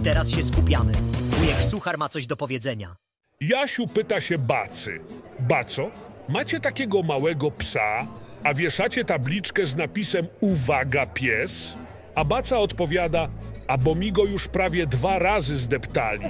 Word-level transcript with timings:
teraz 0.00 0.30
się 0.30 0.42
skupiamy. 0.42 0.92
Wujek 1.30 1.62
Suchar 1.62 1.98
ma 1.98 2.08
coś 2.08 2.26
do 2.26 2.36
powiedzenia. 2.36 2.96
Jasiu 3.40 3.86
pyta 3.86 4.20
się 4.20 4.38
Bacy. 4.38 5.00
Baco, 5.40 5.90
macie 6.28 6.60
takiego 6.60 7.02
małego 7.02 7.50
psa, 7.50 8.06
a 8.44 8.54
wieszacie 8.54 9.04
tabliczkę 9.04 9.66
z 9.66 9.76
napisem 9.76 10.26
Uwaga 10.40 11.06
pies? 11.06 11.78
A 12.14 12.24
Baca 12.24 12.56
odpowiada, 12.58 13.28
a 13.66 13.78
bo 13.78 13.94
mi 13.94 14.12
go 14.12 14.24
już 14.24 14.48
prawie 14.48 14.86
dwa 14.86 15.18
razy 15.18 15.56
zdeptali. 15.56 16.24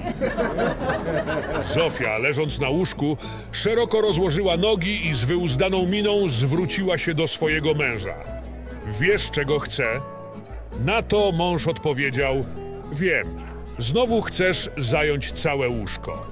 Zofia, 1.73 2.17
leżąc 2.17 2.59
na 2.59 2.69
łóżku, 2.69 3.17
szeroko 3.51 4.01
rozłożyła 4.01 4.57
nogi 4.57 5.07
i 5.07 5.13
z 5.13 5.23
wyuzdaną 5.23 5.85
miną 5.87 6.29
zwróciła 6.29 6.97
się 6.97 7.13
do 7.13 7.27
swojego 7.27 7.73
męża. 7.73 8.15
Wiesz, 8.99 9.31
czego 9.31 9.59
chcę? 9.59 9.83
Na 10.85 11.01
to 11.01 11.31
mąż 11.31 11.67
odpowiedział: 11.67 12.45
Wiem, 12.91 13.50
znowu 13.77 14.21
chcesz 14.21 14.69
zająć 14.77 15.31
całe 15.31 15.69
łóżko. 15.69 16.31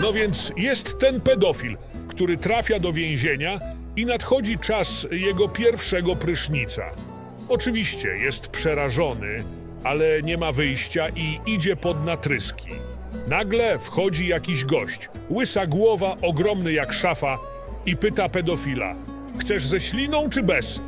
No 0.00 0.12
więc 0.12 0.52
jest 0.56 0.98
ten 0.98 1.20
pedofil, 1.20 1.76
który 2.08 2.36
trafia 2.36 2.78
do 2.78 2.92
więzienia 2.92 3.58
i 3.96 4.06
nadchodzi 4.06 4.58
czas 4.58 5.06
jego 5.10 5.48
pierwszego 5.48 6.16
prysznica. 6.16 6.90
Oczywiście 7.48 8.08
jest 8.08 8.48
przerażony, 8.48 9.44
ale 9.84 10.22
nie 10.22 10.36
ma 10.38 10.52
wyjścia 10.52 11.06
i 11.08 11.40
idzie 11.46 11.76
pod 11.76 12.06
natryski. 12.06 12.68
Nagle 13.28 13.78
wchodzi 13.78 14.28
jakiś 14.28 14.64
gość, 14.64 15.08
łysa 15.30 15.66
głowa, 15.66 16.16
ogromny 16.22 16.72
jak 16.72 16.92
szafa 16.92 17.38
i 17.86 17.96
pyta 17.96 18.28
pedofila: 18.28 18.94
Chcesz 19.40 19.66
ze 19.66 19.80
śliną 19.80 20.30
czy 20.30 20.42
bez? 20.42 20.80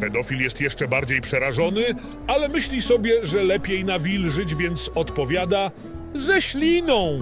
Pedofil 0.00 0.42
jest 0.42 0.60
jeszcze 0.60 0.88
bardziej 0.88 1.20
przerażony, 1.20 1.84
ale 2.26 2.48
myśli 2.48 2.82
sobie, 2.82 3.26
że 3.26 3.44
lepiej 3.44 3.84
nawilżyć, 3.84 4.54
więc 4.54 4.90
odpowiada: 4.94 5.70
Ze 6.14 6.42
śliną! 6.42 7.20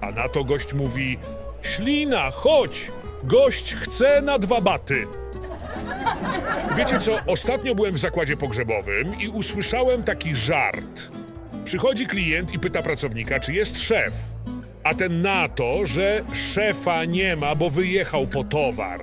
A 0.00 0.10
na 0.10 0.28
to 0.28 0.44
gość 0.44 0.74
mówi: 0.74 1.18
Ślina, 1.62 2.30
chodź! 2.30 2.90
Gość 3.24 3.74
chce 3.74 4.22
na 4.22 4.38
dwa 4.38 4.60
baty. 4.60 5.06
Wiecie 6.76 6.98
co? 6.98 7.18
Ostatnio 7.26 7.74
byłem 7.74 7.94
w 7.94 7.98
zakładzie 7.98 8.36
pogrzebowym 8.36 9.20
i 9.20 9.28
usłyszałem 9.28 10.02
taki 10.02 10.34
żart. 10.34 11.10
Przychodzi 11.64 12.06
klient 12.06 12.52
i 12.52 12.58
pyta 12.58 12.82
pracownika, 12.82 13.40
czy 13.40 13.54
jest 13.54 13.80
szef. 13.80 14.12
A 14.84 14.94
ten 14.94 15.22
na 15.22 15.48
to, 15.48 15.86
że 15.86 16.24
szefa 16.54 17.04
nie 17.04 17.36
ma, 17.36 17.54
bo 17.54 17.70
wyjechał 17.70 18.26
po 18.26 18.44
towar. 18.44 19.00